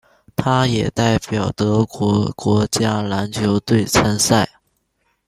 [0.35, 4.49] 他也代表德国国家篮球队参赛。